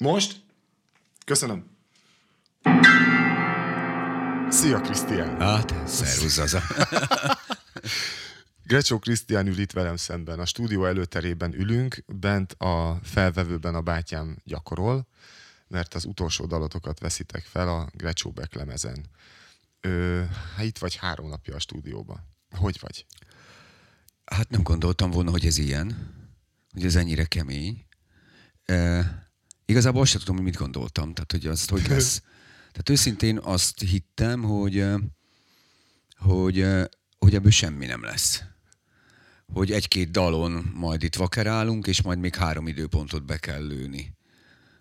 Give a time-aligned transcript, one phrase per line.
[0.00, 0.40] Most?
[1.24, 1.76] Köszönöm.
[4.48, 5.40] Szia, Krisztián!
[5.40, 6.62] Hát, szervusz az a...
[8.70, 10.38] Grecsó Krisztián ül itt velem szemben.
[10.38, 15.06] A stúdió előterében ülünk, bent a felvevőben a bátyám gyakorol,
[15.68, 19.06] mert az utolsó dalotokat veszitek fel a Grecsó beklemezen.
[19.80, 20.22] Ö,
[20.56, 22.28] hát itt vagy három napja a stúdióban.
[22.50, 23.06] Hogy vagy?
[24.24, 26.14] Hát nem gondoltam volna, hogy ez ilyen,
[26.72, 27.84] hogy ez ennyire kemény.
[28.64, 29.29] E,
[29.70, 32.22] igazából azt sem tudom, hogy mit gondoltam, tehát hogy az hogy lesz.
[32.72, 34.86] Tehát őszintén azt hittem, hogy,
[36.16, 36.66] hogy,
[37.18, 38.42] hogy ebből semmi nem lesz.
[39.52, 44.14] Hogy egy-két dalon majd itt vakerálunk, és majd még három időpontot be kell lőni.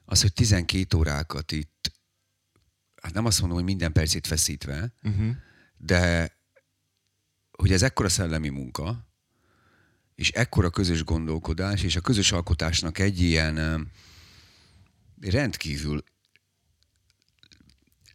[0.05, 1.91] Az, hogy 12 órákat itt,
[3.01, 5.35] hát nem azt mondom, hogy minden percét feszítve, uh-huh.
[5.77, 6.31] de
[7.51, 9.07] hogy ez ekkora szellemi munka,
[10.15, 13.87] és ekkora közös gondolkodás, és a közös alkotásnak egy ilyen
[15.21, 16.03] rendkívül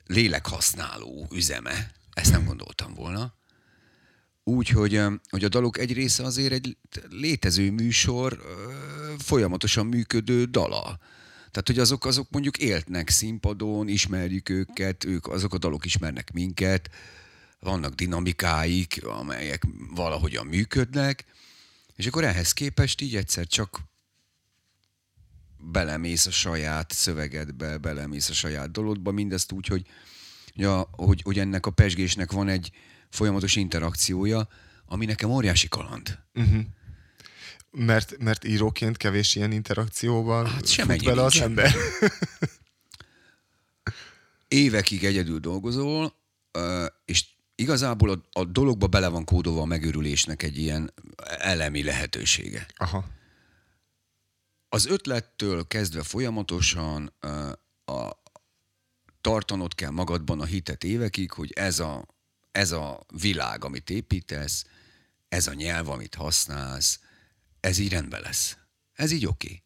[0.06, 1.92] lélekhasználó üzeme.
[2.12, 3.34] Ezt nem gondoltam volna.
[4.44, 6.76] Úgy, hogy, hogy a dalok egy része azért egy
[7.08, 8.42] létező műsor,
[9.18, 10.98] folyamatosan működő dala.
[11.50, 16.90] Tehát, hogy azok, azok mondjuk éltnek színpadon, ismerjük őket, ők, azok a dalok ismernek minket,
[17.60, 19.62] vannak dinamikáik, amelyek
[19.94, 21.24] valahogyan működnek,
[21.96, 23.80] és akkor ehhez képest így egyszer csak
[25.64, 29.86] belemész a saját szövegedbe, belemész a saját dologba, mindezt úgy, hogy,
[30.54, 32.70] ja, hogy, hogy ennek a pesgésnek van egy
[33.10, 34.48] folyamatos interakciója,
[34.86, 36.18] ami nekem óriási kaland.
[36.34, 36.62] Uh-huh.
[37.70, 41.74] Mert, mert íróként kevés ilyen interakcióval hát sem fut bele az ember.
[44.48, 46.14] Évekig egyedül dolgozol,
[47.04, 50.92] és igazából a, a dologba bele van kódolva a megőrülésnek egy ilyen
[51.38, 52.66] elemi lehetősége.
[52.76, 53.04] Aha
[54.74, 57.12] az ötlettől kezdve folyamatosan
[57.84, 58.10] a,
[59.20, 62.06] tartanod kell magadban a hitet évekig, hogy ez a,
[62.52, 64.64] ez a világ, amit építesz,
[65.28, 67.00] ez a nyelv, amit használsz,
[67.60, 68.56] ez így rendben lesz.
[68.92, 69.46] Ez így oké.
[69.46, 69.62] Okay.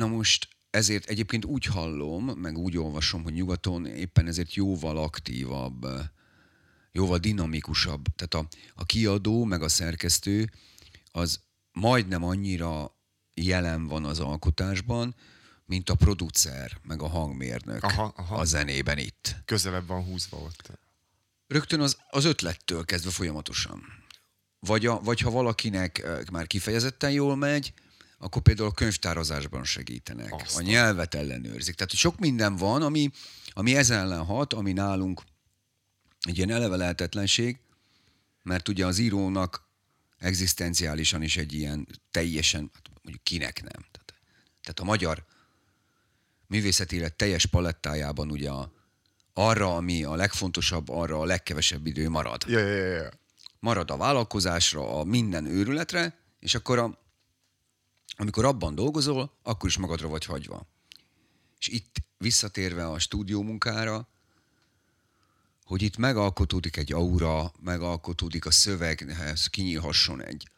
[0.00, 5.86] Na most ezért egyébként úgy hallom, meg úgy olvasom, hogy nyugaton éppen ezért jóval aktívabb,
[6.92, 8.04] jóval dinamikusabb.
[8.14, 10.50] Tehát a, a kiadó, meg a szerkesztő
[11.10, 11.44] az
[11.80, 12.96] majdnem annyira
[13.34, 15.14] jelen van az alkotásban,
[15.64, 18.36] mint a producer, meg a hangmérnök aha, aha.
[18.36, 19.36] a zenében itt.
[19.44, 20.70] Közelebb van húzva ott.
[21.46, 23.82] Rögtön az, az ötlettől kezdve folyamatosan.
[24.58, 27.72] Vagy, a, vagy ha valakinek már kifejezetten jól megy,
[28.18, 30.64] akkor például a könyvtározásban segítenek, Aztán.
[30.64, 31.74] a nyelvet ellenőrzik.
[31.74, 33.10] Tehát sok minden van, ami,
[33.50, 35.22] ami ezen ellen hat, ami nálunk
[36.20, 37.58] egy ilyen eleve lehetetlenség,
[38.42, 39.65] mert ugye az írónak
[40.26, 43.86] egzisztenciálisan is egy ilyen teljesen, hát mondjuk kinek nem.
[43.90, 44.14] Tehát,
[44.62, 45.24] tehát a magyar
[46.46, 48.72] művészeti élet teljes palettájában ugye a,
[49.32, 52.44] arra, ami a legfontosabb, arra a legkevesebb idő marad.
[52.46, 53.10] Ja, ja, ja.
[53.58, 56.98] Marad a vállalkozásra, a minden őrületre, és akkor a,
[58.16, 60.66] amikor abban dolgozol, akkor is magadra vagy hagyva.
[61.58, 64.08] És itt visszatérve a stúdió munkára,
[65.66, 70.50] hogy itt megalkotódik egy aura, megalkotódik a szöveghez, kinyílhasson egy.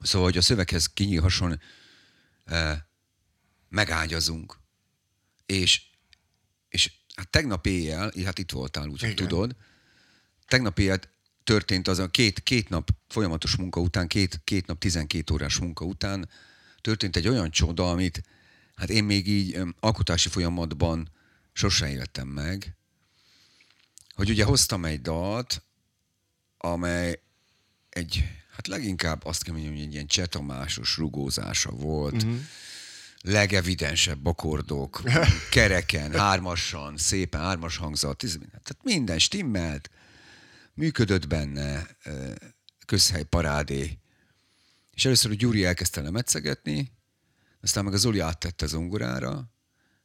[0.00, 1.60] Szóval, hogy a szöveghez kinyílhasson,
[2.44, 2.78] eh,
[3.68, 4.58] megágyazunk.
[5.46, 5.82] És,
[6.68, 9.56] és hát tegnap éjjel, hát itt voltál, úgyhogy tudod,
[10.46, 11.00] tegnap éjjel
[11.44, 15.84] történt az a két, két nap folyamatos munka után, két, két nap 12 órás munka
[15.84, 16.28] után
[16.80, 18.22] történt egy olyan csoda, amit
[18.74, 21.10] hát én még így alkotási folyamatban
[21.52, 22.76] sosem éltem meg,
[24.14, 25.62] hogy ugye hoztam egy dalt,
[26.58, 27.22] amely
[27.88, 32.38] egy, hát leginkább azt kell mondjam, hogy egy ilyen csetamásos rugózása volt, uh-huh.
[33.20, 35.02] legevidensebb akkordok,
[35.50, 38.18] kereken, hármasan, szépen, hármas hangzat,
[38.48, 39.90] tehát minden stimmelt,
[40.74, 41.86] működött benne,
[42.86, 43.98] közhely parádé.
[44.90, 46.92] És először a Gyuri elkezdte lemetszegetni,
[47.60, 49.52] aztán meg az Zoli áttette zongorára,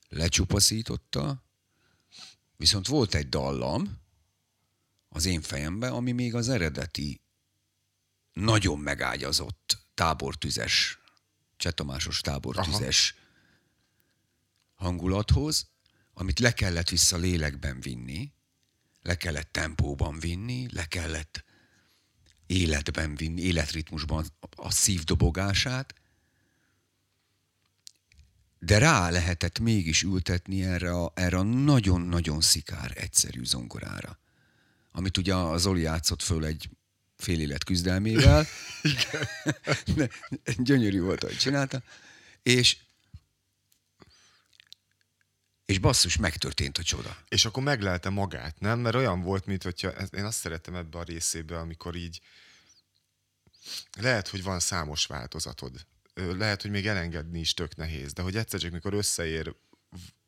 [0.10, 1.47] lecsupaszította,
[2.58, 4.02] viszont volt egy dallam
[5.10, 7.22] az én fejemben, ami még az eredeti
[8.34, 11.00] nagyon megágyazott tábortüzes,
[11.58, 14.88] csetomásos tábortüzes Aha.
[14.88, 15.70] hangulathoz,
[16.14, 18.34] amit le kellett vissza lélekben vinni,
[19.02, 21.44] le kellett tempóban vinni, le kellett
[22.46, 24.26] életben vinni, életritmusban
[24.56, 25.94] a szívdobogását,
[28.60, 34.20] de rá lehetett mégis ültetni erre a, erre a nagyon-nagyon szikár, egyszerű zongorára.
[34.92, 36.70] Amit ugye az Zoli játszott föl egy
[37.18, 38.46] fél élet küzdelmével.
[39.96, 40.10] De
[40.58, 41.82] gyönyörű volt, hogy csinálta.
[42.44, 42.78] És,
[45.66, 47.18] és basszus, megtörtént a csoda.
[47.30, 48.80] És akkor meglelte magát, nem?
[48.80, 52.22] Mert olyan volt, mint hogyha, én azt szeretem ebbe a részébe, amikor így
[54.00, 55.86] lehet, hogy van számos változatod.
[56.18, 59.56] Lehet, hogy még elengedni is tök nehéz, de hogy egyszer csak mikor összeér,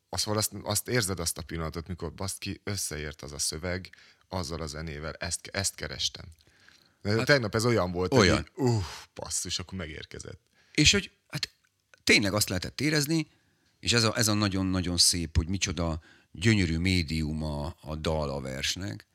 [0.08, 3.90] azt, azt, azt érzed azt a pillanatot, mikor azt ki összeért az a szöveg,
[4.28, 6.24] azzal a zenével, ezt, ezt kerestem.
[7.02, 8.48] Hát, tegnap ez olyan volt, olyan.
[8.54, 8.84] hogy uh,
[9.14, 10.40] passzus, akkor megérkezett.
[10.72, 11.50] És hogy hát
[12.04, 13.30] tényleg azt lehetett érezni,
[13.80, 16.02] és ez a, ez a nagyon-nagyon szép, hogy micsoda
[16.32, 19.06] gyönyörű médium a, a dal a versnek,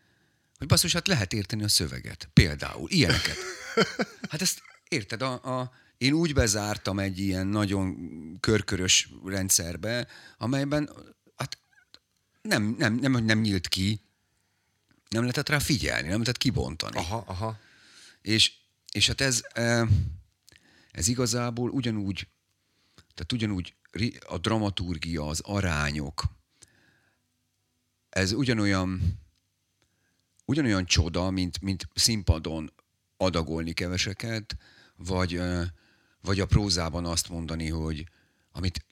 [0.58, 2.30] hogy basszus, hát lehet érteni a szöveget.
[2.34, 3.38] Például, ilyeneket.
[4.30, 7.98] Hát ezt érted, a, a, én úgy bezártam egy ilyen nagyon
[8.40, 10.08] körkörös rendszerbe,
[10.38, 10.90] amelyben
[11.36, 11.58] hát
[12.42, 14.02] nem, nem, nem, nem nyílt ki,
[15.10, 16.98] nem lehetett rá figyelni, nem lehetett kibontani.
[16.98, 17.60] Aha, aha.
[18.22, 18.54] És,
[18.92, 19.42] és hát ez,
[20.92, 22.28] ez igazából ugyanúgy,
[23.14, 23.76] tehát ugyanúgy
[24.28, 26.24] a dramaturgia, az arányok,
[28.10, 29.20] ez ugyanolyan,
[30.46, 32.74] ugyanolyan csoda, mint, mint színpadon
[33.18, 34.58] adagolni keveseket,
[34.96, 35.42] vagy,
[36.26, 38.10] vagy a prózában azt mondani, hogy
[38.52, 38.86] amit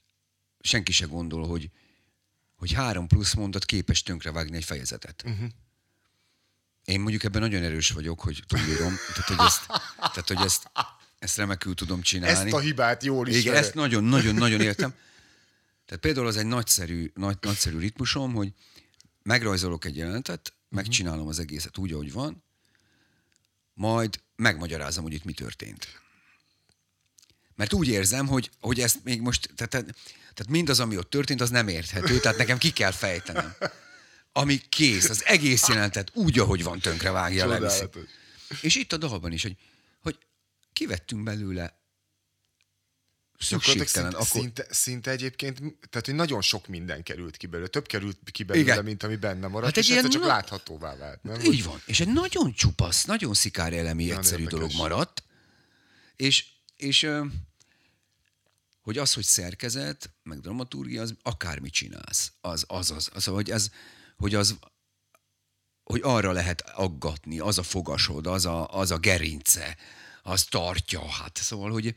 [0.59, 1.69] senki se gondol, hogy,
[2.55, 5.23] hogy három plusz mondat képes tönkrevágni egy fejezetet.
[5.25, 5.49] Uh-huh.
[6.85, 9.65] Én mondjuk ebben nagyon erős vagyok, hogy túlírom, tehát hogy ezt,
[9.97, 10.71] tehát, hogy ezt,
[11.19, 12.47] ezt remekül tudom csinálni.
[12.47, 13.37] Ezt a hibát jól is.
[13.37, 14.93] Igen, ezt nagyon-nagyon-nagyon értem.
[15.85, 18.53] Tehát például az egy nagyszerű, nagy, nagyszerű ritmusom, hogy
[19.21, 20.67] megrajzolok egy jelenetet, uh-huh.
[20.69, 22.43] megcsinálom az egészet úgy, ahogy van,
[23.73, 26.02] majd megmagyarázom, hogy itt mi történt.
[27.55, 31.49] Mert úgy érzem, hogy, hogy ezt még most, tehát, tehát mindaz, ami ott történt, az
[31.49, 33.55] nem érthető, tehát nekem ki kell fejtenem.
[34.31, 37.83] Ami kész, az egész jelentet úgy, ahogy van, tönkre vágja, leviszi.
[38.61, 39.55] És itt a dalban is, hogy,
[40.01, 40.17] hogy
[40.73, 41.81] kivettünk belőle
[43.43, 44.11] szükségtelen.
[44.11, 44.41] Szinte, akkor...
[44.41, 45.57] szinte, szinte egyébként,
[45.89, 47.67] tehát hogy nagyon sok minden került ki belőle.
[47.67, 48.83] Több került ki belőle, Igen.
[48.83, 50.27] mint ami benne maradt, hát és ilyen csak na...
[50.27, 51.23] láthatóvá vált.
[51.23, 51.39] Nem?
[51.41, 51.81] Így van.
[51.85, 55.23] És egy nagyon csupasz, nagyon szikár elemi egyszerű dolog maradt.
[56.15, 56.45] És,
[56.83, 57.09] és
[58.81, 62.31] hogy az, hogy szerkezet, meg dramaturgia, az akármit csinálsz.
[62.41, 63.69] Az, az, az, az hogy ez,
[64.17, 64.57] hogy az,
[65.83, 69.77] hogy arra lehet aggatni, az a fogasod, az a, az a gerince,
[70.21, 71.95] az tartja, hát szóval, hogy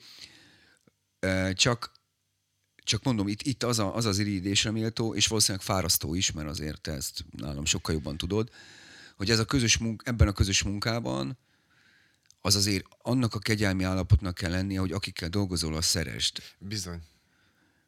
[1.53, 1.93] csak,
[2.77, 6.49] csak mondom, itt, itt az, a, az az irigydésre méltó, és valószínűleg fárasztó is, mert
[6.49, 8.51] azért te ezt nálam sokkal jobban tudod,
[9.17, 11.39] hogy ez a közös munk, ebben a közös munkában
[12.47, 16.57] az azért annak a kegyelmi állapotnak kell lennie, hogy akikkel dolgozol, a szerest.
[16.59, 17.01] Bizony.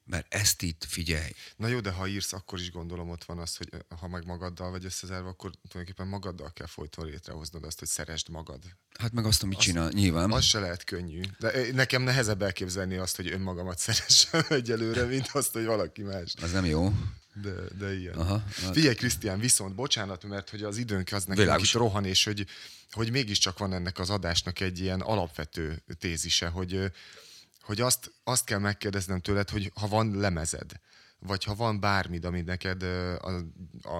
[0.05, 1.31] Mert ezt itt figyelj.
[1.56, 3.69] Na jó, de ha írsz, akkor is gondolom ott van az, hogy
[4.00, 8.62] ha meg magaddal vagy összezárva, akkor tulajdonképpen magaddal kell folyton létrehoznod azt, hogy szeresd magad.
[8.99, 10.32] Hát meg azt, amit azt, csinál, nyilván.
[10.32, 11.20] Az se lehet könnyű.
[11.38, 16.34] De nekem nehezebb elképzelni azt, hogy önmagamat szeressem egyelőre, mint azt, hogy valaki más.
[16.43, 16.93] Az nem jó.
[17.43, 18.14] De, de ilyen.
[18.14, 18.73] Aha, hát.
[18.73, 22.46] Figyelj, Krisztián, viszont bocsánat, mert hogy az időnk az nekem is rohan, és hogy,
[22.90, 26.93] hogy mégiscsak van ennek az adásnak egy ilyen alapvető tézise, hogy
[27.69, 30.73] hogy azt, azt kell megkérdeznem tőled, hogy ha van lemezed,
[31.19, 32.85] vagy ha van bármid, ami neked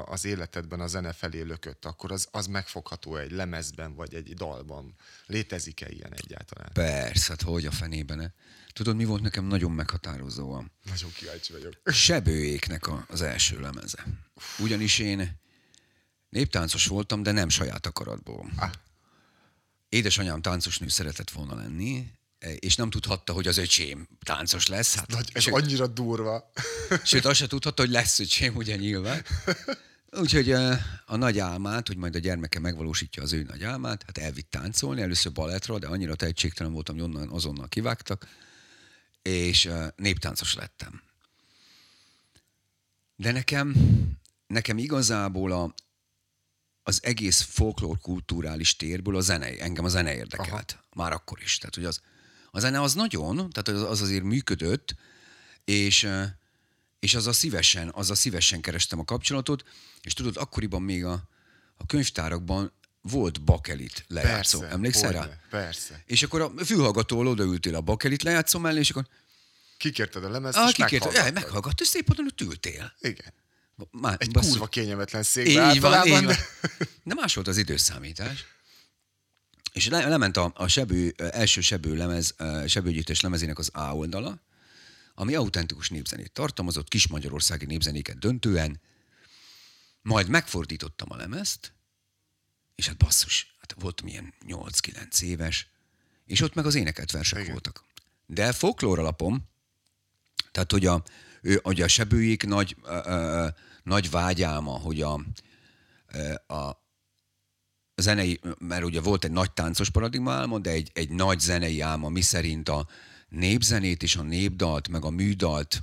[0.05, 4.95] az életedben a zene felé lökött, akkor az, az megfogható egy lemezben, vagy egy dalban.
[5.27, 6.71] Létezik-e ilyen egyáltalán?
[6.73, 8.35] Persze, hát hogy a fenében.
[8.73, 10.51] Tudod, mi volt nekem nagyon meghatározó?
[10.85, 11.73] Nagyon kíváncsi vagyok.
[11.85, 14.07] Sebőéknek a, az első lemeze.
[14.59, 15.41] Ugyanis én
[16.29, 18.51] néptáncos voltam, de nem saját akaratból.
[18.57, 18.71] Ah.
[19.89, 22.11] Édesanyám táncosnő szeretett volna lenni,
[22.59, 24.95] és nem tudhatta, hogy az öcsém táncos lesz.
[24.95, 26.51] Hát, Nagy, ez sőt, annyira durva.
[27.05, 29.25] Sőt, azt se tudhatta, hogy lesz öcsém, ugye nyilván.
[30.11, 30.51] Úgyhogy
[31.07, 35.01] a nagy álmát, hogy majd a gyermeke megvalósítja az ő nagy álmát, hát elvitt táncolni,
[35.01, 38.29] először balettra, de annyira tehetségtelen voltam, hogy onnan, azonnal kivágtak,
[39.23, 41.03] és néptáncos lettem.
[43.17, 43.75] De nekem,
[44.47, 45.75] nekem igazából a,
[46.83, 50.73] az egész folklór kulturális térből a zene, engem a zene érdekelt.
[50.73, 50.85] Aha.
[50.95, 51.59] Már akkor is.
[51.59, 52.01] Tehát, hogy az,
[52.51, 54.95] a zene az nagyon, tehát az azért működött,
[55.65, 56.09] és,
[56.99, 59.65] és az a szívesen, az a szívesen kerestem a kapcsolatot,
[60.03, 61.29] és tudod, akkoriban még a,
[61.77, 64.59] a könyvtárakban volt bakelit lejátszó.
[64.59, 65.29] Persze, Emlékszel rá?
[65.51, 66.03] Persze.
[66.07, 69.07] És akkor a fülhallgatóval odaültél a bakelit lejátszó mellé, és akkor...
[69.77, 71.43] Kikérted a lemezt, ah, és kikérted, meghallgattad.
[71.43, 72.93] meghallgattad, és szép ott ültél.
[73.01, 73.33] Igen.
[73.91, 74.51] Má, Egy basszú.
[74.51, 76.35] kurva kényelmetlen székbe így van, így van.
[77.03, 78.45] De más volt az időszámítás.
[79.73, 82.35] És le, lement a, a sebő, első sebő lemez,
[82.67, 84.41] sebőgyűjtés lemezének az A oldala,
[85.15, 88.81] ami autentikus népzenét tartalmazott, kis magyarországi népzenéket döntően,
[90.03, 91.73] majd megfordítottam a lemezt,
[92.75, 95.69] és hát basszus, hát hát voltam ilyen 8-9 éves,
[96.27, 97.53] és ott meg az énekelt versek Igen.
[97.53, 97.85] voltak.
[98.27, 99.49] De folklór alapom,
[100.51, 101.03] tehát hogy a,
[101.43, 103.49] ő, hogy a sebőjék nagy, ö, ö,
[103.83, 105.21] nagy vágyálma, hogy a,
[106.07, 106.87] ö, a
[108.01, 112.09] zenei, mert ugye volt egy nagy táncos paradigma álma, de egy, egy nagy zenei álma,
[112.09, 112.89] mi szerint a
[113.29, 115.83] népzenét és a népdalt, meg a műdalt,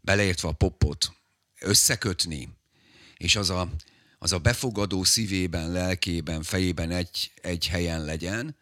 [0.00, 1.12] beleértve a popot
[1.60, 2.48] összekötni,
[3.16, 3.70] és az a,
[4.18, 8.56] az a befogadó szívében, lelkében, fejében egy, egy helyen legyen,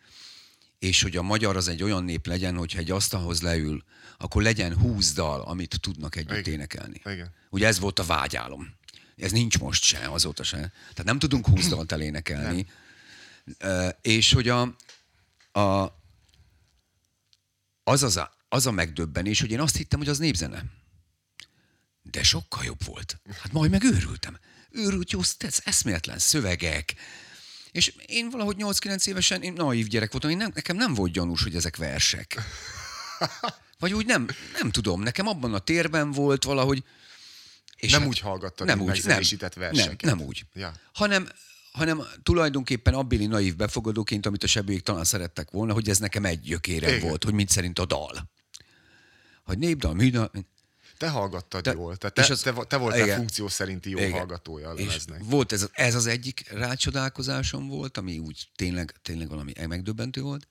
[0.79, 3.85] és hogy a magyar az egy olyan nép legyen, hogyha egy asztalhoz leül,
[4.19, 6.53] akkor legyen húsz dal, amit tudnak együtt Igen.
[6.53, 7.01] énekelni.
[7.05, 7.31] Igen.
[7.51, 8.75] Ugye ez volt a vágyálom.
[9.17, 10.57] Ez nincs most se, azóta se.
[10.57, 12.67] Tehát nem tudunk húsz dalt elénekelni.
[12.69, 12.86] Ö,
[14.03, 14.77] És hogy a,
[15.53, 15.93] a,
[17.85, 20.65] az, az, a, az a megdöbbenés, hogy én azt hittem, hogy az népzene.
[22.03, 23.21] De sokkal jobb volt.
[23.43, 24.39] Hát majd meg őrültem.
[24.71, 26.95] Őrült jó, ez eszméletlen szövegek.
[27.71, 31.43] És én valahogy 8-9 évesen, én naív gyerek voltam, én nem, nekem nem volt gyanús,
[31.43, 32.41] hogy ezek versek.
[33.79, 34.29] Vagy úgy nem,
[34.61, 36.85] nem tudom, nekem abban a térben volt valahogy...
[37.77, 40.03] És Nem úgy hallgattad, mint megzenésített verseket.
[40.03, 40.45] Nem, nem úgy.
[40.55, 40.73] Ja.
[40.93, 41.29] Hanem,
[41.77, 46.41] hanem tulajdonképpen abbéli naív befogadóként, amit a sebőjék talán szerettek volna, hogy ez nekem egy
[46.41, 47.09] gyökérem Igen.
[47.09, 48.31] volt, hogy mint szerint a dal.
[49.45, 50.31] Hogy népdal, műdal,
[50.99, 51.97] Te hallgattad Te- jól.
[51.97, 53.17] Tehát és te, az- te, te voltál igen.
[53.17, 54.11] funkció szerinti jó Igen.
[54.13, 55.21] hallgatója a És lemeznek.
[55.25, 60.49] volt ez, ez az egyik rácsodálkozásom volt, ami úgy tényleg, tényleg valami megdöbbentő volt.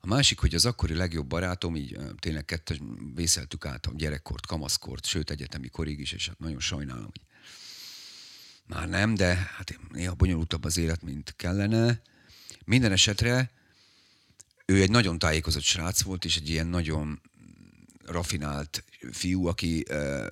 [0.00, 2.80] A másik, hogy az akkori legjobb barátom, így tényleg kettes
[3.14, 7.20] vészeltük át a gyerekkort, kamaszkort, sőt egyetemi korig is, és hát nagyon sajnálom, hogy
[8.66, 12.00] már nem, de hát néha bonyolultabb az élet, mint kellene.
[12.64, 13.50] Minden esetre
[14.66, 17.20] ő egy nagyon tájékozott srác volt, és egy ilyen nagyon
[18.04, 20.26] rafinált fiú, aki uh,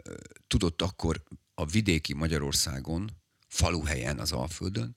[0.46, 1.22] tudott akkor
[1.54, 3.10] a vidéki Magyarországon,
[3.48, 4.96] faluhelyen az Alföldön,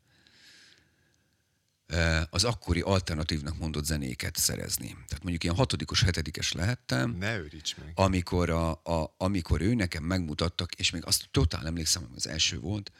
[1.93, 4.87] uh, az akkori alternatívnak mondott zenéket szerezni.
[4.87, 7.91] Tehát mondjuk ilyen hatodikos, hetedikes lehettem, Ne őríts meg.
[7.95, 12.59] amikor, a, a, amikor ő nekem megmutattak, és még azt totál emlékszem, hogy az első
[12.59, 12.91] volt,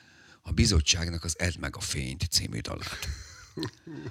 [0.48, 3.08] a bizottságnak az Edd meg a fényt című dalát.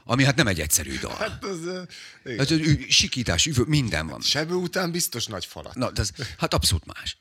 [0.05, 1.17] Ami hát nem egy egyszerű dal.
[1.17, 1.61] Hát az,
[2.25, 2.39] igen.
[2.39, 4.21] Hát, sikítás, üvő, minden van.
[4.21, 5.75] Sebő után biztos nagy falat.
[5.75, 7.19] Na, de ez, hát abszolút más.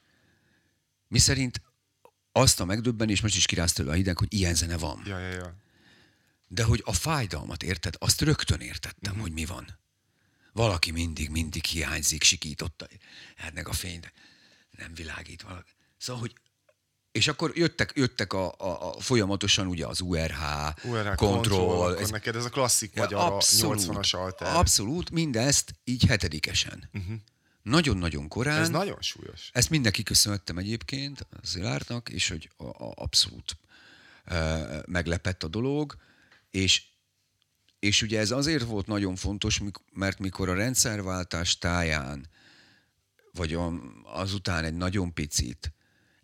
[1.07, 1.61] Mi szerint
[2.31, 5.01] azt a megdöbbenés, most is kiráz tőle a hideg, hogy ilyen zene van.
[5.05, 5.55] Ja, ja, ja.
[6.47, 9.21] De hogy a fájdalmat érted, azt rögtön értettem, uh-huh.
[9.21, 9.79] hogy mi van.
[10.53, 12.87] Valaki mindig, mindig hiányzik, sikította.
[13.35, 13.99] Hát meg a fény,
[14.71, 15.71] nem világít valaki.
[15.97, 16.35] Szóval, hogy
[17.15, 20.41] és akkor jöttek, jöttek a, a, a folyamatosan ugye az URH,
[20.83, 24.55] URH akkor ez- neked ez a klasszik Ja, magyar, a 80-as alter.
[24.55, 26.89] Abszolút, mindezt így hetedikesen.
[26.93, 27.15] Uh-huh.
[27.61, 28.61] Nagyon-nagyon korán.
[28.61, 29.49] Ez nagyon súlyos.
[29.53, 33.57] Ezt mindenki köszönhettem egyébként a Szilárdnak, és hogy a, a, abszolút
[34.25, 35.95] e, meglepett a dolog,
[36.51, 36.83] és,
[37.79, 39.61] és ugye ez azért volt nagyon fontos,
[39.93, 42.27] mert mikor a rendszerváltás táján,
[43.31, 43.57] vagy
[44.03, 45.73] azután egy nagyon picit,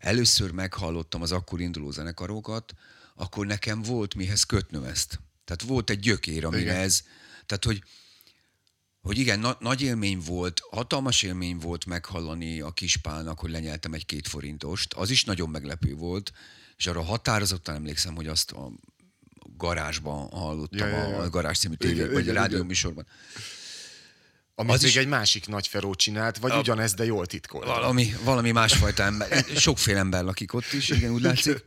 [0.02, 2.74] először meghallottam az akkor induló zenekarokat,
[3.16, 5.20] akkor nekem volt mihez kötnöm ezt.
[5.46, 6.76] Tehát volt egy gyökér, amire Igen.
[6.76, 7.04] ez,
[7.46, 7.84] tehát hogy
[9.02, 14.06] hogy igen, na, nagy élmény volt, hatalmas élmény volt meghallani a kispálnak, hogy lenyeltem egy
[14.06, 14.94] két forintost.
[14.94, 16.32] Az is nagyon meglepő volt,
[16.78, 18.72] és arra határozottan emlékszem, hogy azt a
[19.58, 21.18] garázsban hallottam, Ja, ja, ja.
[21.18, 22.68] a garázs című Igen, tévé, vagy igen, a rádió igen.
[22.68, 23.06] műsorban.
[24.62, 27.66] Amit Az még is- egy másik nagy feró csinált, vagy ugyanez, de jól titkolt.
[27.66, 31.66] Valami, valami másfajta ember, sokféle ember lakik ott is, igen, úgy látszik.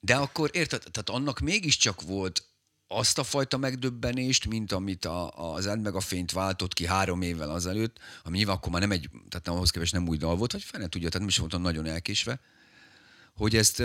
[0.00, 2.42] De akkor érted, tehát annak mégiscsak volt
[2.86, 7.22] azt a fajta megdöbbenést, mint amit a, az Ed meg a fényt váltott ki három
[7.22, 10.36] évvel azelőtt, ami nyilván akkor már nem egy, tehát nem ahhoz képest nem új dal
[10.36, 12.40] volt, vagy fene tudja, tehát nem is voltam nagyon elkésve,
[13.34, 13.82] hogy ezt,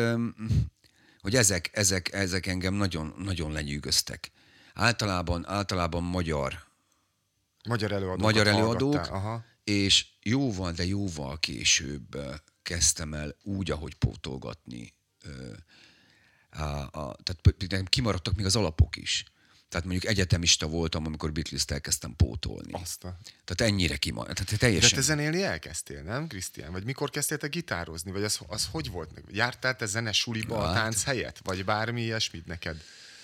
[1.20, 4.32] hogy ezek, ezek, ezek engem nagyon, nagyon lenyűgöztek.
[4.74, 6.72] Általában, általában magyar
[7.68, 8.22] Magyar előadók.
[8.22, 9.46] magyar előadók, Aha.
[9.64, 12.18] és jóval, de jóval később
[12.64, 14.94] kezdtem el úgy, ahogy pótolgatni.
[16.50, 19.24] A, a, tehát kimaradtak még az alapok is.
[19.70, 22.72] Tehát mondjuk egyetemista voltam, amikor Beatles-t elkezdtem pótolni.
[22.72, 23.18] Azt a...
[23.46, 24.34] Tehát ennyire kimaradt.
[24.36, 24.90] Tehát De teljesen.
[24.94, 26.72] te zenélni elkezdtél, nem, Krisztián?
[26.72, 28.12] Vagy mikor kezdtél te gitározni?
[28.12, 29.10] Vagy az, az hogy volt?
[29.32, 30.74] Jártál te zene suliba a Hát.
[30.74, 31.40] tánc helyett?
[31.44, 32.82] Vagy bármi ilyesmit neked?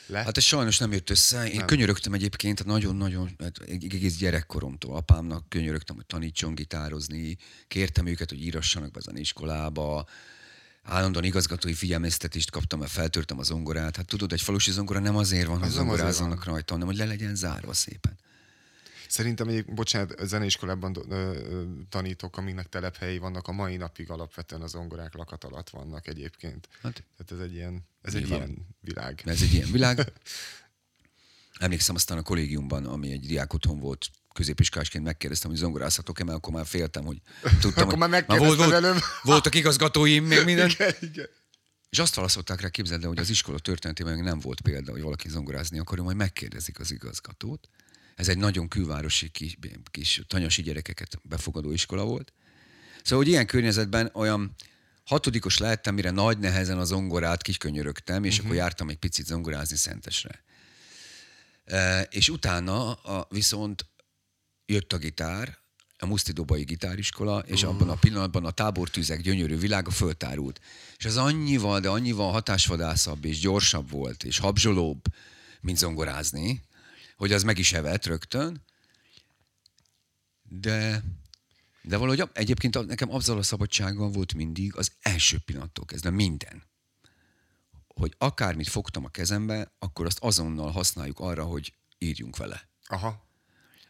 [0.10, 0.24] Le?
[0.24, 1.48] Hát ez sajnos nem jött össze.
[1.48, 1.66] Én nem.
[1.66, 4.96] könyörögtem egyébként nagyon-nagyon, hát egész gyerekkoromtól.
[4.96, 7.38] Apámnak könyörögtem, hogy tanítson gitározni.
[7.68, 10.08] Kértem őket, hogy írassanak be zeneiskolába.
[10.84, 13.96] Állandóan igazgatói figyelmeztetést kaptam, mert feltörtem a zongorát.
[13.96, 17.06] Hát tudod, egy falusi zongora nem azért van, hogy Az zongorázzanak rajta, hanem hogy le
[17.06, 18.18] legyen zárva szépen.
[19.10, 20.98] Szerintem egy, bocsánat, zeneiskolában
[21.90, 26.68] tanítok, amiknek telephelyi vannak, a mai napig alapvetően az zongorák lakat alatt vannak egyébként.
[26.82, 29.22] Hát, Tehát ez egy ilyen, ez egy ilyen világ.
[29.26, 30.12] ez egy ilyen világ.
[31.60, 36.54] Emlékszem aztán a kollégiumban, ami egy diák otthon volt, középiskolásként megkérdeztem, hogy zongorázhatok-e, mert akkor
[36.54, 39.02] már féltem, hogy tudtam, Akkor hogy már volt, megkérdezted előbb.
[39.24, 40.70] voltak igazgatóim, még minden.
[40.70, 41.28] Igen, igen.
[41.90, 45.02] És azt válaszolták rá, képzeld el, hogy az iskola történetében még nem volt példa, hogy
[45.02, 47.70] valaki zongorázni akar, majd megkérdezik az igazgatót.
[48.20, 49.58] Ez egy nagyon külvárosi kis,
[49.92, 52.34] kis tanyasi gyerekeket befogadó iskola volt.
[53.04, 54.56] Szóval, hogy ilyen környezetben olyan
[55.06, 58.46] hatodikos lehettem, mire nagy nehezen a zongorát kikönyörögtem, és uh-huh.
[58.46, 60.44] akkor jártam egy picit zongorázni Szentesre.
[61.66, 63.86] E, és utána a, viszont
[64.66, 65.58] jött a gitár,
[65.98, 70.60] a Muszti Dobai Gitáriskola, és abban a pillanatban a tábortűzek gyönyörű világa föltárult.
[70.98, 75.02] És az annyival, de annyival hatásvadászabb és gyorsabb volt, és habzsolóbb,
[75.62, 76.68] mint zongorázni,
[77.20, 78.64] hogy az meg is evett rögtön.
[80.44, 81.04] De,
[81.82, 86.64] de valahogy egyébként nekem azzal a szabadsággal volt mindig az első pillanattól kezdve minden.
[87.88, 92.70] Hogy akármit fogtam a kezembe, akkor azt azonnal használjuk arra, hogy írjunk vele.
[92.86, 93.28] Aha.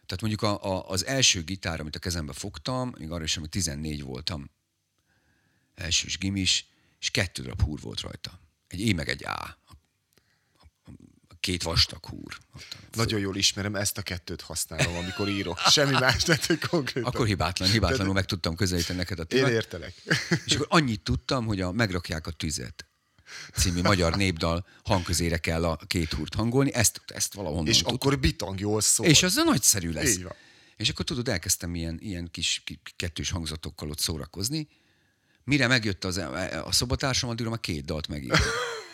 [0.06, 3.54] Tehát mondjuk a, a, az első gitár, amit a kezembe fogtam, még arra is, amikor
[3.54, 4.50] 14 voltam,
[5.76, 6.68] elsős gimis,
[7.00, 8.40] és kettő darab húr volt rajta.
[8.68, 9.58] Egy E meg egy a
[11.40, 12.38] két vastag húr.
[12.94, 15.58] Nagyon jól ismerem, ezt a kettőt használom, amikor írok.
[15.72, 17.10] Semmi más, hogy konkrétan.
[17.12, 19.52] Akkor hibátlan, hibátlanul meg tudtam közelíteni neked a Én témát.
[19.52, 19.94] értelek.
[20.46, 22.84] És akkor annyit tudtam, hogy a Megrakják a tüzet
[23.54, 27.96] című magyar népdal hangközére kell a két húrt hangolni, ezt, ezt valahonnan És tudtam.
[27.96, 29.08] akkor bitang jól szól.
[29.08, 30.10] És az a nagyszerű lesz.
[30.16, 30.34] Így van.
[30.78, 34.68] És akkor tudod, elkezdtem ilyen, ilyen kis ki- kettős hangzatokkal ott szórakozni.
[35.44, 36.18] Mire megjött az,
[36.64, 38.40] a szobatársam, addigra már két dalt megírtam.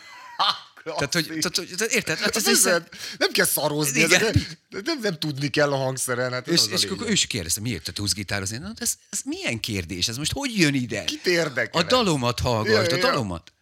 [0.94, 2.18] tehát, hogy, tehát, hogy, tehát, érted?
[2.18, 2.88] Hát ez hiszen,
[3.18, 6.32] nem, kell szarozni, ezeket, nem, nem, tudni kell a hangszeren.
[6.32, 8.58] Hát és, és akkor ő is kérdezte, miért te tudsz gitározni?
[8.58, 10.08] Na, ez, ez milyen kérdés?
[10.08, 11.04] Ez most hogy jön ide?
[11.04, 13.02] Kit érdekel A dalomat hallgass, Ja, a ja.
[13.10, 13.52] dalomat.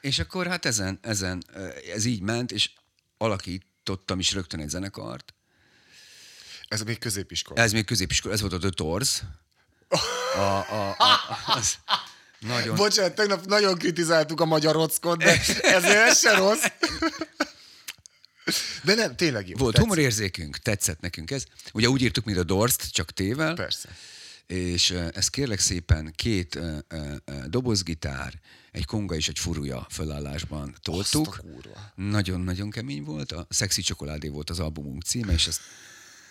[0.00, 1.44] És akkor hát ezen, ezen,
[1.94, 2.70] ez így ment, és
[3.18, 5.34] alakítottam is rögtön egy zenekart.
[6.68, 7.60] Ez még középiskola.
[7.60, 9.22] Ez még középiskola, ez volt a The Tours.
[9.88, 9.98] A,
[10.38, 11.18] a, a,
[11.58, 11.78] az
[12.40, 12.76] nagyon...
[12.76, 16.64] Bocsánat, tegnap nagyon kritizáltuk a magyar rockot, de ezért ez se rossz.
[18.82, 19.56] De nem, tényleg jó.
[19.56, 19.88] Volt tetszett.
[19.88, 21.44] humorérzékünk, tetszett nekünk ez.
[21.72, 23.54] Ugye úgy írtuk, mint a Dorst, csak tével.
[23.54, 23.88] Persze.
[24.46, 28.40] És ez kérlek szépen két eh, eh, dobozgitár,
[28.72, 31.40] egy konga és egy furúja fölállásban toltuk.
[31.94, 33.32] Nagyon-nagyon kemény volt.
[33.32, 35.60] A Sexy Csokoládé volt az albumunk címe, és ezt,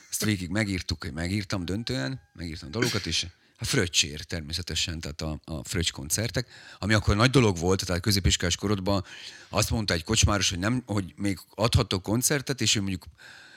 [0.10, 3.26] ezt végig megírtuk, hogy megírtam döntően, megírtam dalokat, és
[3.60, 6.48] a Fröccsér természetesen, tehát a, a Fröccs koncertek,
[6.80, 9.04] ami akkor nagy dolog volt, tehát középiskolás korodban
[9.50, 13.06] azt mondta egy kocsmáros, hogy, nem, hogy még adhatok koncertet, és ő mondjuk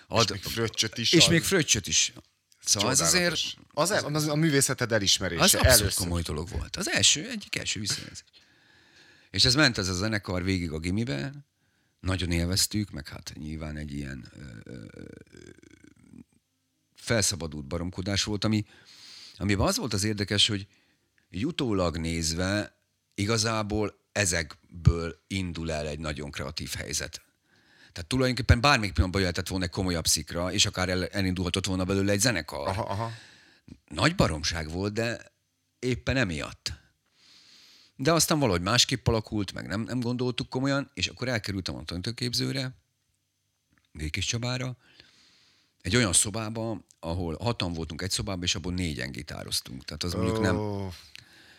[0.08, 1.30] ad, még fröccsöt is És ad.
[1.30, 2.12] még fröccsöt is.
[2.64, 3.40] Szóval ez azért
[3.72, 5.42] Az, el, az a művészeted elismerése.
[5.42, 6.04] az abszolút először.
[6.04, 6.76] komoly dolog volt.
[6.76, 8.24] Az első, egyik első visszajelzés.
[9.30, 11.46] És ez ment ez a zenekar végig a gimiben,
[12.00, 14.32] nagyon élveztük, meg hát nyilván egy ilyen
[14.64, 14.84] ö, ö,
[16.94, 18.64] felszabadult baromkodás volt, ami,
[19.40, 20.66] amiben az volt az érdekes, hogy
[21.30, 22.76] így utólag nézve
[23.14, 27.22] igazából ezekből indul el egy nagyon kreatív helyzet.
[27.92, 32.12] Tehát tulajdonképpen bármelyik pillanatban jöhetett volna egy komolyabb szikra, és akár el, elindulhatott volna belőle
[32.12, 33.10] egy zenekar Aha, aha.
[33.88, 35.32] nagy baromság volt, de
[35.78, 36.72] éppen emiatt.
[37.96, 42.74] De aztán valahogy másképp alakult, meg nem, nem gondoltuk komolyan, és akkor elkerültem a tanítőképzőre,
[43.92, 44.76] Békés Csabára,
[45.82, 49.84] egy olyan szobába, ahol hatan voltunk egy szobában, és abból négyen gitároztunk.
[49.84, 50.56] Tehát az mondjuk nem,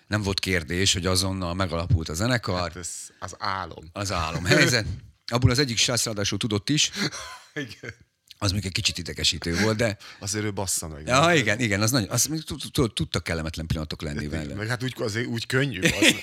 [0.07, 3.85] nem volt kérdés, hogy azonnal megalapult a zenekar, Hát ez az álom.
[3.93, 4.85] az álomhelyzet.
[5.25, 6.91] Abból az egyik srác ráadásul tudott is,
[7.53, 7.93] Igen.
[8.37, 11.07] az még egy kicsit idegesítő volt, de Azért ő bassza meg.
[11.07, 14.53] ja, igen, igen, az nagyon, az még tud- tud- tudtak kellemetlen pillanatok lenni vele.
[14.53, 15.79] Meg hát úgy, azért úgy könnyű.
[15.99, 16.15] Az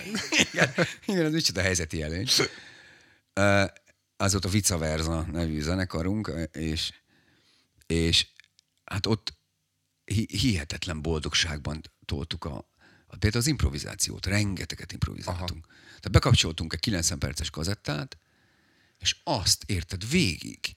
[0.53, 0.71] Igen,
[1.07, 2.27] igen, ez micsoda helyzeti előny.
[4.17, 6.93] Az volt a Vica Verza nevű zenekarunk, és,
[7.93, 8.27] és
[8.85, 9.39] hát ott
[10.05, 12.71] hi- hihetetlen boldogságban toltuk a,
[13.07, 15.67] a, például az improvizációt, rengeteget improvizáltunk.
[15.67, 15.77] Aha.
[15.87, 18.19] Tehát bekapcsoltunk egy 90 perces kazettát,
[18.99, 20.77] és azt érted végig.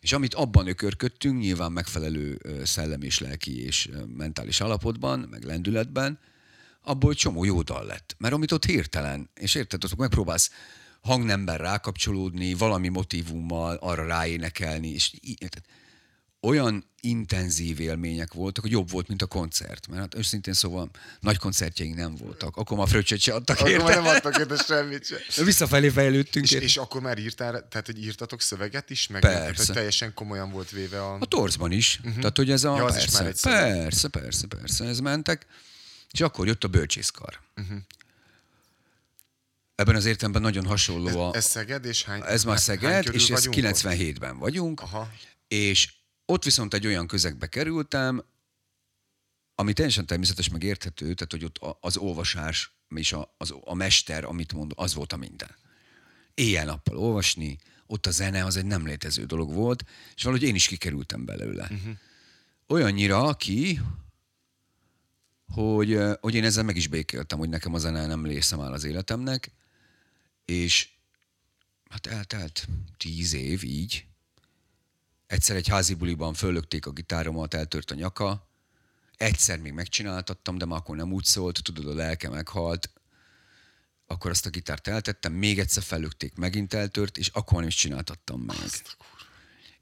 [0.00, 6.18] És amit abban ökörködtünk, nyilván megfelelő ö, szellemi és lelki és mentális állapotban, meg lendületben,
[6.80, 8.14] abból csomó jó dal lett.
[8.18, 10.50] Mert amit ott hirtelen, és érted, ott megpróbálsz
[11.00, 15.64] hangnemben rákapcsolódni, valami motivummal arra ráénekelni, és í- érted,
[16.46, 19.88] olyan intenzív élmények voltak, hogy jobb volt, mint a koncert.
[19.88, 22.56] Mert hát őszintén szóval nagy koncertjeink nem voltak.
[22.56, 23.84] Akkor már fröccsöt se adtak Akkor érte.
[23.84, 25.44] már nem adtak érte semmit sem.
[25.44, 26.44] Visszafelé fejlődtünk.
[26.44, 26.64] És, érte.
[26.64, 29.62] és akkor már írtál, tehát hogy írtatok szöveget is, meg Persze.
[29.62, 31.16] Tehát, teljesen komolyan volt véve a...
[31.20, 31.98] A torzban is.
[31.98, 32.16] Uh-huh.
[32.16, 32.76] Tehát, hogy ez a...
[32.76, 33.78] Ja, az is persze, már egy szöveg.
[33.78, 35.46] persze, persze, persze, ez mentek.
[36.10, 37.40] És akkor jött a bölcsészkar.
[37.56, 37.78] Uh-huh.
[39.74, 41.34] Ebben az értelemben nagyon hasonló a...
[41.34, 43.80] Ez Szeged, és hány Ez már Szeged, és ez vagyunk ott?
[43.80, 45.12] 97-ben vagyunk, Aha.
[45.48, 45.88] és
[46.26, 48.24] ott viszont egy olyan közegbe kerültem,
[49.54, 54.24] ami teljesen természetes, meg érthető, tehát hogy ott az olvasás és a, az, a mester,
[54.24, 55.56] amit mond, az volt a minden.
[56.34, 59.84] Éjjel-nappal olvasni, ott a zene az egy nem létező dolog volt,
[60.14, 61.62] és valahogy én is kikerültem belőle.
[61.62, 61.96] Uh-huh.
[62.66, 63.80] Olyannyira ki,
[65.52, 68.84] hogy, hogy én ezzel meg is békéltem, hogy nekem a zene nem részem áll az
[68.84, 69.50] életemnek,
[70.44, 70.88] és
[71.88, 74.06] hát eltelt tíz év így.
[75.26, 78.48] Egyszer egy házi buliban föllökték a gitáromat, eltört a nyaka.
[79.16, 82.90] Egyszer még megcsináltattam, de már akkor nem úgy szólt, tudod, a lelke meghalt.
[84.06, 88.40] Akkor azt a gitárt eltettem, még egyszer fellökték, megint eltört, és akkor nem is csináltattam
[88.40, 88.56] meg.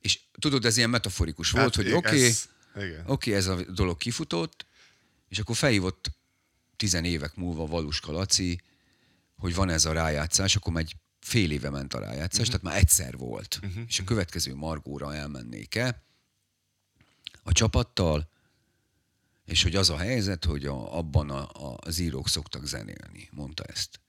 [0.00, 2.30] És tudod, ez ilyen metaforikus volt, Hát hogy igen, oké,
[2.74, 4.66] okay, oké, ez a dolog kifutott,
[5.28, 6.10] és akkor felhívott
[6.76, 8.60] tizen évek múlva Valuska Laci,
[9.36, 12.46] hogy van ez a rájátszás, akkor megy fél éve ment a rájátszás, uh-huh.
[12.46, 13.58] tehát már egyszer volt.
[13.62, 13.82] Uh-huh.
[13.86, 16.02] És a következő Margóra elmennék-e
[17.42, 18.28] a csapattal,
[19.44, 23.64] és hogy az a helyzet, hogy a, abban a, a, az írók szoktak zenélni, mondta
[23.64, 24.00] ezt.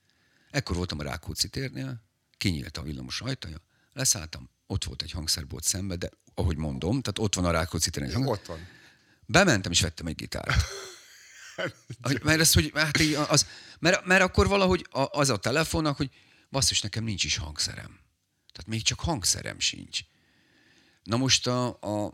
[0.51, 2.01] Ekkor voltam a Rákóczi térnél,
[2.37, 3.61] kinyílt a villamos ajtaja,
[3.93, 8.09] leszálltam, ott volt egy hangszerbolt szembe, de ahogy mondom, tehát ott van a Rákóczi téren.
[8.09, 8.59] egy hang- Ott van.
[9.25, 10.53] Bementem és vettem egy gitárt.
[12.23, 13.45] Mert ez, hogy hát így az,
[13.79, 16.09] mert, mert akkor valahogy az a telefonnak, hogy
[16.49, 17.99] basszus, nekem nincs is hangszerem.
[18.51, 19.99] Tehát még csak hangszerem sincs.
[21.03, 22.13] Na most a, a,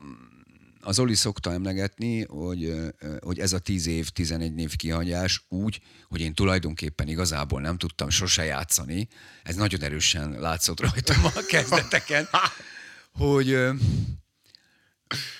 [0.81, 2.73] az Oli szokta emlegetni, hogy,
[3.19, 8.09] hogy ez a 10 év, 11 év kihagyás úgy, hogy én tulajdonképpen igazából nem tudtam
[8.09, 9.07] sose játszani.
[9.43, 12.27] Ez nagyon erősen látszott rajtam a kezdeteken,
[13.11, 13.57] hogy,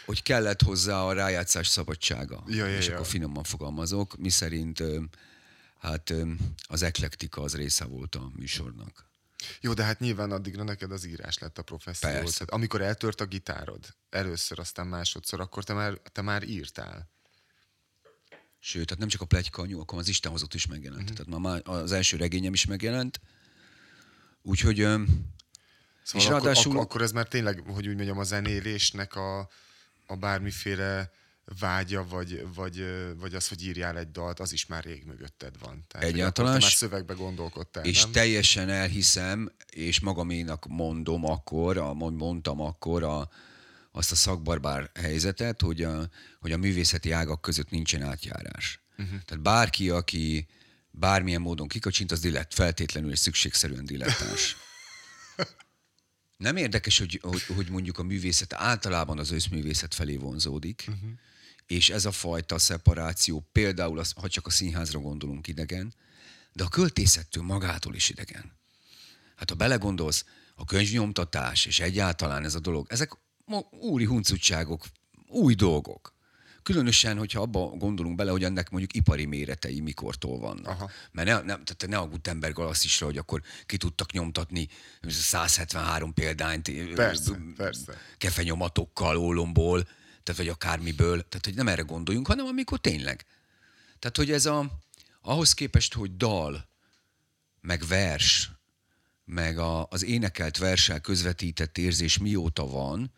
[0.06, 2.44] hogy kellett hozzá a rájátszás szabadsága.
[2.48, 2.94] Ja, ja, és ja.
[2.94, 4.84] akkor finoman fogalmazok, mi szerint
[5.82, 6.14] hát
[6.64, 9.10] az eklektika az része volt a műsornak.
[9.62, 12.10] Jó, de hát nyilván addigra neked az írás lett a professzió.
[12.10, 12.34] Persze.
[12.34, 17.10] Tehát amikor eltört a gitárod, először, aztán másodszor, akkor te már, te már írtál.
[18.60, 21.10] Sőt, tehát nem csak a plegyka akkor az Isten hozott is megjelent.
[21.10, 21.26] Uh-huh.
[21.26, 23.22] Tehát már az első regényem is megjelent.
[24.42, 24.76] Úgyhogy
[26.04, 29.50] Szóval És akkor, ráadásul- akkor, akkor ez már tényleg, hogy úgy mondjam, a zenélésnek a,
[30.06, 31.12] a bármiféle
[31.60, 32.86] vágya, vagy, vagy,
[33.20, 35.84] vagy az, hogy írjál egy dalt, az is már rég mögötted van.
[35.88, 38.12] Tehát, Egyáltalán már szövegbe gondolkodtál, és nem?
[38.12, 43.30] teljesen elhiszem, és magaménak mondom akkor, a, mond- mondtam akkor a,
[43.92, 46.10] azt a szakbarbár helyzetet, hogy a,
[46.40, 48.80] hogy a művészeti ágak között nincsen átjárás.
[48.98, 49.22] Uh-huh.
[49.26, 50.48] Tehát bárki, aki
[50.92, 54.58] bármilyen módon kikacsint, az dilett, feltétlenül és szükségszerűen dilettáns.
[56.38, 61.10] Nem érdekes, hogy, hogy, hogy mondjuk a művészet általában az összművészet felé vonzódik, uh-huh.
[61.72, 65.94] És ez a fajta szeparáció például, az, ha csak a színházra gondolunk idegen,
[66.54, 68.52] de a költészettől magától is idegen.
[69.36, 73.12] Hát ha belegondolsz, a könyvnyomtatás és egyáltalán ez a dolog, ezek
[73.70, 74.86] úri huncutságok,
[75.28, 76.14] új dolgok.
[76.64, 80.68] Különösen, hogyha abba gondolunk bele, hogy ennek mondjuk ipari méretei mikortól vannak.
[80.68, 80.90] Aha.
[81.12, 84.68] Mert ne, ne, tehát ne a Gutenberg galaxisra, hogy akkor ki tudtak nyomtatni
[85.08, 87.98] 173 példányt Persze, ö, persze.
[88.18, 89.88] kefenyomatokkal, ólomból,
[90.24, 91.28] tehát vagy akármiből.
[91.28, 93.26] Tehát, hogy nem erre gondoljunk, hanem amikor tényleg.
[94.00, 94.80] Tehát, hogy ez a,
[95.22, 96.68] ahhoz képest, hogy dal,
[97.62, 98.52] meg vers,
[99.26, 103.12] meg a, az énekelt versel közvetített érzés mióta van,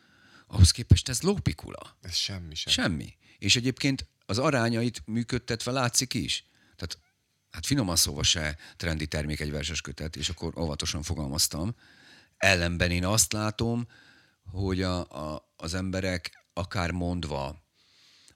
[0.47, 1.97] ahhoz képest ez lópikula.
[2.01, 2.73] Ez semmi sem.
[2.73, 3.17] Semmi.
[3.37, 6.45] És egyébként az arányait működtetve látszik is.
[6.75, 6.97] Tehát
[7.51, 11.75] hát finoman szóval se trendi termék egy verses kötet, és akkor óvatosan fogalmaztam.
[12.37, 13.87] Ellenben én azt látom,
[14.45, 17.63] hogy a, a, az emberek akár mondva,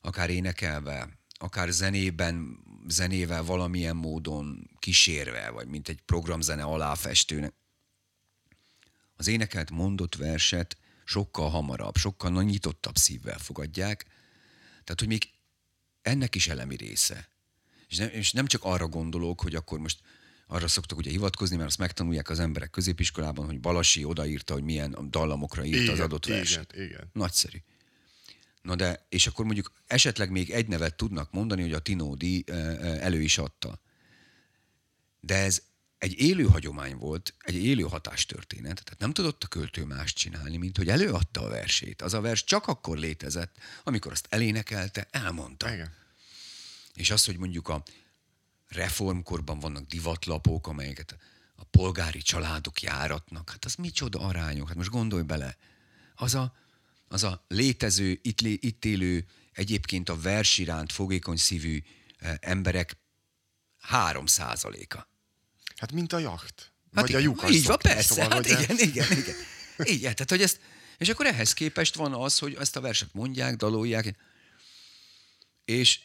[0.01, 7.53] akár énekelve, akár zenében, zenével valamilyen módon kísérve, vagy mint egy programzene aláfestőnek,
[9.15, 14.05] az énekelt mondott verset sokkal hamarabb, sokkal nyitottabb szívvel fogadják,
[14.83, 15.29] tehát, hogy még
[16.01, 17.29] ennek is elemi része.
[17.87, 19.99] És nem, és nem csak arra gondolok, hogy akkor most
[20.47, 25.09] arra szoktak ugye hivatkozni, mert azt megtanulják az emberek középiskolában, hogy Balasi odaírta, hogy milyen
[25.09, 26.73] dallamokra írta igen, az adott igen, verset.
[26.73, 27.09] igen.
[27.13, 27.57] Nagyszerű.
[28.67, 32.43] Na de, és akkor mondjuk esetleg még egy nevet tudnak mondani, hogy a Tinódi
[32.99, 33.81] elő is adta.
[35.19, 35.61] De ez
[35.97, 40.77] egy élő hagyomány volt, egy élő hatástörténet, tehát nem tudott a költő más csinálni, mint
[40.77, 42.01] hogy előadta a versét.
[42.01, 45.73] Az a vers csak akkor létezett, amikor azt elénekelte, elmondta.
[45.73, 45.93] Igen.
[46.93, 47.83] És az, hogy mondjuk a
[48.67, 51.17] reformkorban vannak divatlapok, amelyeket
[51.55, 55.57] a polgári családok járatnak, hát az micsoda arányok, hát most gondolj bele.
[56.15, 56.55] Az a,
[57.07, 61.83] az a létező, itt, itt élő, egyébként a vers iránt fogékony szívű
[62.17, 62.97] eh, emberek
[63.77, 65.09] három százaléka.
[65.75, 66.73] Hát mint a jacht.
[66.93, 68.13] Hát Vagy igen, a lyukas Így van, persze.
[68.13, 69.35] szóval, hát igen, igen, igen.
[69.77, 70.59] Igen, tehát hogy ezt,
[70.97, 74.15] és akkor ehhez képest van az, hogy ezt a verset mondják, dalolják,
[75.65, 75.99] és,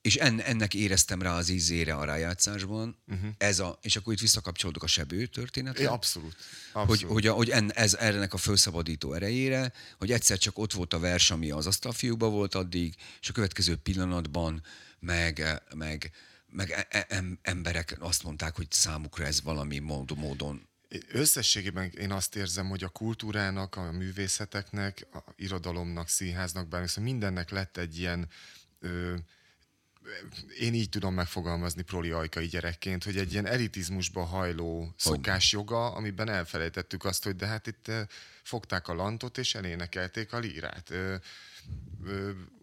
[0.00, 3.30] és en, ennek éreztem rá az ízére a rájátszásban, uh-huh.
[3.38, 5.82] ez a, és akkor itt visszakapcsolódok a sebő történetre.
[5.82, 6.36] É, abszolút.
[6.72, 7.12] Hogy, abszolút.
[7.12, 10.98] hogy, a, hogy en, ez ennek a felszabadító erejére, hogy egyszer csak ott volt a
[10.98, 14.62] vers, ami az asztalfiúkban volt addig, és a következő pillanatban
[14.98, 16.10] meg, meg,
[16.50, 20.66] meg e- e- em- emberek azt mondták, hogy számukra ez valami mód, módon
[21.12, 27.50] Összességében én azt érzem, hogy a kultúrának, a művészeteknek, a irodalomnak, színháznak, bár szóval mindennek
[27.50, 28.28] lett egy ilyen,
[28.80, 29.14] ö,
[30.60, 37.04] én így tudom megfogalmazni proli ajkai gyerekként, hogy egy ilyen elitizmusba hajló szokásjoga, amiben elfelejtettük
[37.04, 37.90] azt, hogy de hát itt
[38.42, 40.92] fogták a lantot és elénekelték a lírát.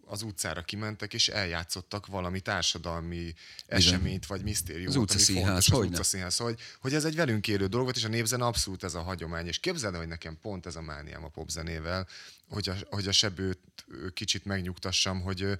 [0.08, 3.34] Az utcára kimentek és eljátszottak valami társadalmi
[3.66, 5.90] eseményt vagy misztériumot, Az ami fontos, az hogyne.
[5.90, 6.36] utcaszínház.
[6.36, 9.46] Hogy, hogy ez egy velünk élő dolog volt, és a népzene abszolút ez a hagyomány.
[9.46, 12.08] És képzeld el, hogy nekem pont ez a mániám a popzenével,
[12.48, 13.58] hogy a, hogy a sebőt
[14.14, 15.56] kicsit megnyugtassam, hogy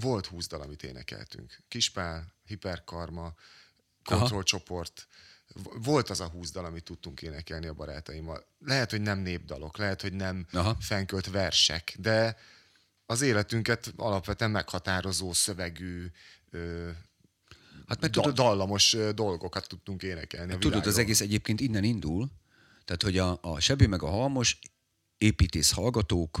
[0.00, 1.58] volt húsz dal, amit énekeltünk.
[1.68, 3.34] Kispál, hiperkarma,
[4.04, 5.06] kontrollcsoport.
[5.82, 8.46] Volt az a húsz dal, amit tudtunk énekelni a barátaimmal.
[8.58, 10.76] Lehet, hogy nem népdalok, lehet, hogy nem Aha.
[10.80, 12.36] fenkölt versek, de
[13.06, 16.06] az életünket alapvetően meghatározó szövegű,
[16.50, 16.90] ö,
[17.88, 20.52] Hát mert da- tudod, dallamos dolgokat tudtunk énekelni.
[20.52, 22.28] a tudod, az egész egyébként innen indul,
[22.84, 24.58] tehát hogy a, a Sebő meg a Halmos
[25.18, 26.38] építész hallgatók,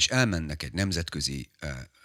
[0.00, 1.50] és elmennek egy nemzetközi,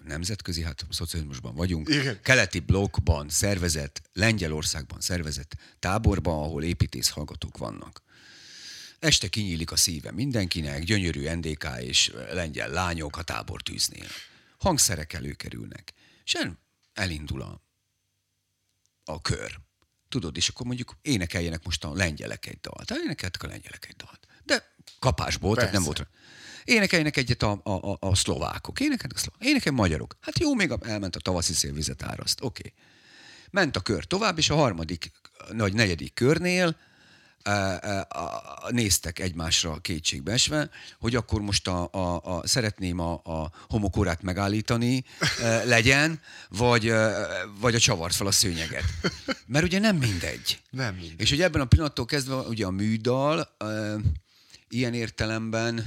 [0.03, 2.19] nemzetközi, hát szocializmusban vagyunk, Igen.
[2.21, 8.01] keleti blokkban szervezett, Lengyelországban szervezett táborba, ahol építész hallgatók vannak.
[8.99, 14.07] Este kinyílik a szíve mindenkinek, gyönyörű NDK és lengyel lányok a tábortűznél.
[14.57, 16.59] Hangszerek előkerülnek, és el-
[16.93, 17.61] elindul a,
[19.03, 19.59] a kör.
[20.09, 22.91] Tudod, és akkor mondjuk énekeljenek most a lengyelek egy dalt.
[22.91, 24.27] Énekeltek a lengyelek egy dalt.
[24.43, 26.03] De kapásból, tehát nem Persze.
[26.03, 26.23] volt.
[26.65, 28.79] Énekeljenek egyet a, a, a, a szlovákok.
[28.79, 29.47] Énekelnek a szlovákok.
[29.47, 30.15] Énekelj magyarok.
[30.21, 32.39] Hát jó, még elment a tavaszi szélvizet áraszt.
[32.41, 32.61] Oké.
[32.67, 32.73] Okay.
[33.51, 35.11] Ment a kör tovább, és a harmadik,
[35.57, 36.77] vagy negyedik körnél
[37.41, 38.07] e, e,
[38.69, 45.03] néztek egymásra kétségbeesve, hogy akkor most a, a, a, szeretném a, a homokórát megállítani,
[45.41, 46.93] e, legyen, vagy,
[47.59, 48.85] vagy a csavart fel a szőnyeget.
[49.45, 50.61] Mert ugye nem mindegy.
[50.69, 51.21] Nem mindegy.
[51.21, 53.55] És hogy ebben a pillanattól kezdve ugye a műdal
[54.67, 55.85] ilyen értelemben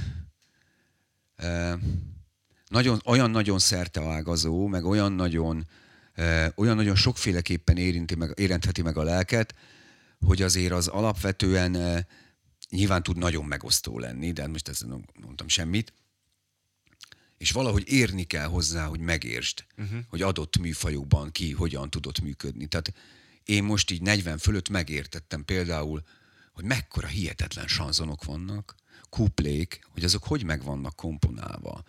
[2.67, 5.67] nagyon, olyan nagyon szerteágazó, meg olyan nagyon,
[6.55, 9.55] olyan nagyon sokféleképpen érinti meg, érintheti meg a lelket,
[10.19, 12.05] hogy azért az alapvetően
[12.69, 15.93] nyilván tud nagyon megosztó lenni, de most ezt nem mondtam semmit,
[17.37, 19.99] és valahogy érni kell hozzá, hogy megértsd, uh-huh.
[20.09, 22.67] hogy adott műfajokban ki hogyan tudott működni.
[22.67, 22.93] Tehát
[23.43, 26.03] én most így 40 fölött megértettem például,
[26.53, 28.75] hogy mekkora hihetetlen sanzonok vannak,
[29.09, 31.83] kuplék, hogy azok hogy meg vannak komponálva,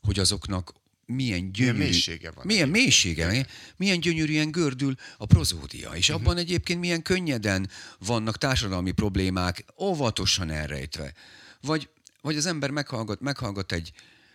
[0.00, 0.72] hogy azoknak
[1.06, 1.78] milyen gyönyörű...
[1.78, 7.68] mélysége van Milyen mélysége, milyen gyönyörűen gördül a prozódia, és abban egyébként milyen könnyeden
[7.98, 11.14] vannak társadalmi problémák óvatosan elrejtve.
[11.60, 11.88] Vagy,
[12.20, 13.92] vagy az ember meghallgat, meghallgat egy,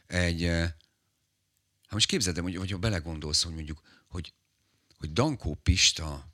[0.08, 4.34] egy eh, hát most képzeld el, hogy, hogyha belegondolsz, hogy mondjuk, hogy,
[4.98, 6.34] hogy Dankó Pista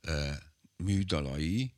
[0.00, 0.36] eh,
[0.76, 1.74] műdalai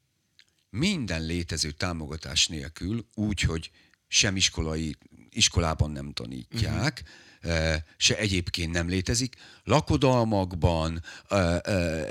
[0.76, 3.70] minden létező támogatás nélkül, úgy, hogy
[4.08, 4.96] sem iskolai,
[5.30, 7.02] iskolában nem tanítják,
[7.42, 7.74] uh-huh.
[7.96, 9.34] se egyébként nem létezik,
[9.64, 12.02] lakodalmakban, ö, ö,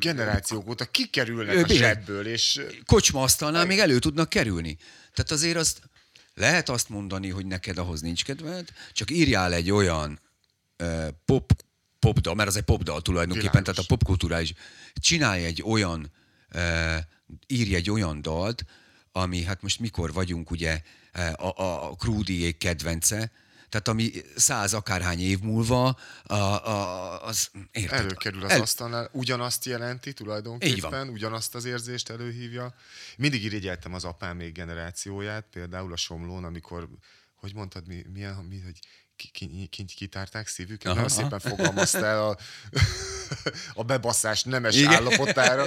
[0.00, 4.76] Generációk óta kikerülnek Ö, a zsebből, és ö, kocsmaasztalnál még elő tudnak kerülni.
[5.14, 5.80] Tehát azért azt
[6.34, 10.20] lehet azt mondani, hogy neked ahhoz nincs kedved, csak írjál egy olyan
[11.24, 11.52] pop,
[11.98, 13.74] popdal, mert az egy popdal tulajdonképpen, Világos.
[13.74, 14.52] tehát a popkulturális,
[14.94, 16.10] csinálj egy olyan,
[17.46, 18.64] írj egy olyan dalt,
[19.12, 20.82] ami hát most mikor vagyunk ugye
[21.36, 23.32] a, a, Krúdiék kedvence,
[23.68, 27.98] tehát ami száz akárhány év múlva, a, a, az érted?
[27.98, 32.74] előkerül az El- asztalnál, ugyanazt jelenti tulajdonképpen, ugyanazt az érzést előhívja.
[33.16, 36.88] Mindig irigyeltem az apám még generációját, például a Somlón, amikor,
[37.34, 38.78] hogy mondtad, mi, milyen, mi, hogy
[39.30, 42.38] ki, ki, ki, kitárták szívüket, Aha, nagyon szépen fogalmaztál a,
[43.80, 44.92] a bebaszás nemes Igen.
[44.92, 45.64] állapotára.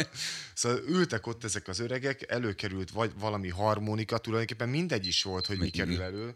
[0.54, 5.60] Szóval ültek ott ezek az öregek, előkerült vagy valami harmonika, tulajdonképpen mindegy is volt, hogy
[5.60, 6.36] mi, kerül elő.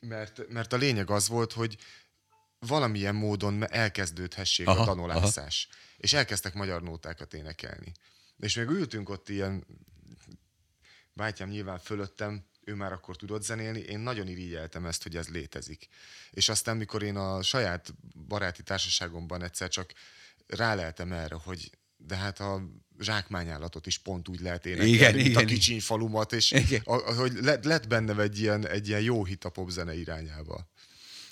[0.00, 1.76] Mert, mert a lényeg az volt, hogy
[2.58, 5.68] valamilyen módon elkezdődhessék aha, a danolászás.
[5.70, 5.80] Aha.
[5.96, 7.92] És elkezdtek magyar nótákat énekelni.
[8.38, 9.66] És még ültünk ott ilyen,
[11.12, 15.88] bátyám nyilván fölöttem, ő már akkor tudott zenélni, én nagyon irigyeltem ezt, hogy ez létezik.
[16.30, 17.94] És aztán, mikor én a saját
[18.28, 19.92] baráti társaságomban egyszer csak
[20.46, 22.62] ráleltem erre, hogy de hát a
[23.00, 25.42] zsákmányállatot is pont úgy lehet énekelni, igen, mint igen.
[25.42, 29.44] a kicsiny falumat, és a, hogy lett, lett benne egy ilyen, egy ilyen jó hit
[29.44, 30.68] a popzene irányába.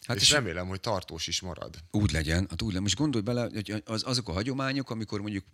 [0.07, 1.77] Hát és, és remélem, hogy tartós is marad.
[1.91, 2.83] Úgy legyen, hát úgy legyen.
[2.83, 5.45] Most gondolj bele, hogy az, azok a hagyományok, amikor mondjuk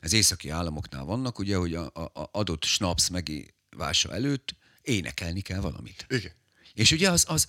[0.00, 4.54] az északi államoknál vannak, ugye, hogy a, a adott snaps megívása előtt
[4.88, 6.06] énekelni kell valamit.
[6.08, 6.32] Igen.
[6.74, 7.46] És ugye az, az,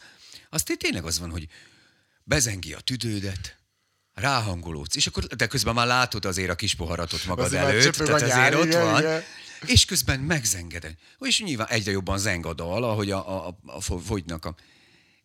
[0.49, 1.47] az tényleg az van, hogy
[2.23, 3.59] bezengi a tüdődet,
[4.13, 8.21] ráhangolódsz, és akkor, de közben már látod azért a kis poharatot magad az előtt, tehát
[8.21, 9.21] azért ott van, igen.
[9.65, 10.95] és közben megzenged.
[11.19, 14.55] És nyilván egyre jobban zeng a dal, ahogy a, a, a fogynak a...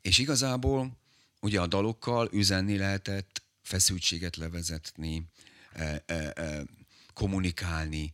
[0.00, 0.98] És igazából
[1.40, 5.26] ugye a dalokkal üzenni lehetett, feszültséget levezetni,
[5.72, 6.64] e, e, e,
[7.14, 8.12] kommunikálni,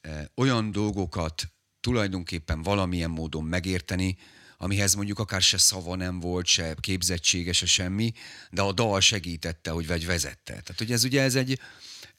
[0.00, 1.50] e, olyan dolgokat
[1.86, 4.16] tulajdonképpen valamilyen módon megérteni,
[4.56, 8.12] amihez mondjuk akár se szava nem volt, se képzettsége, se semmi,
[8.50, 10.52] de a dal segítette, hogy vagy vezette.
[10.52, 11.60] Tehát, hogy ez ugye ez egy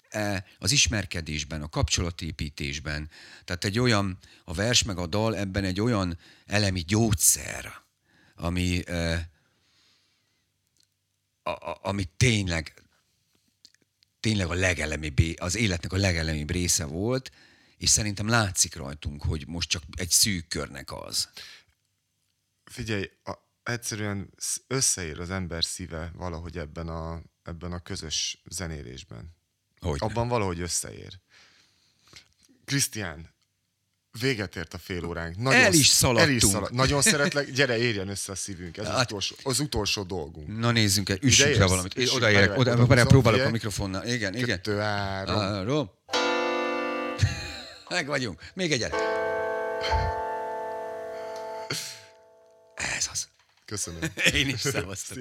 [0.09, 3.09] e, az ismerkedésben, a kapcsolatépítésben,
[3.45, 7.73] tehát egy olyan, a vers meg a dal ebben egy olyan elemi gyógyszer,
[8.35, 9.29] ami, e,
[11.81, 12.73] ami tényleg,
[14.19, 17.31] tényleg a legelemibb, az életnek a legelemibb része volt,
[17.77, 21.29] és szerintem látszik rajtunk, hogy most csak egy szűk körnek az.
[22.63, 24.33] Figyelj, a, egyszerűen
[24.67, 29.35] összeér az ember szíve valahogy ebben a, ebben a közös zenélésben.
[29.79, 31.19] Hogy Abban valahogy összeér.
[32.65, 33.35] Krisztián,
[34.19, 35.37] véget ért a fél óránk.
[35.37, 36.29] Nagyon, el is szaladtunk.
[36.29, 38.77] El is szalad, nagyon szeretlek, gyere, érjen össze a szívünk.
[38.77, 40.57] Ez hát, az, utolsó, az utolsó dolgunk.
[40.57, 41.93] Na nézzünk el, üssünk le valamit.
[41.93, 44.05] Én odaérek, oda, oda, oda, próbálok a mikrofonnal.
[44.05, 44.47] Igen, igen.
[44.47, 45.35] Kettő, három.
[45.35, 45.96] három.
[47.89, 48.41] Meg vagyunk.
[48.53, 48.95] Még egyet.
[52.75, 53.27] Ez az.
[53.65, 54.01] Köszönöm.
[54.33, 55.17] Én is szevasztok.